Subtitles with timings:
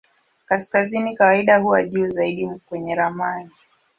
[0.45, 3.49] Kaskazini kawaida huwa juu zaidi kwenye ramani.